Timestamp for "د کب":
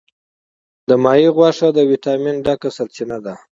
0.89-1.05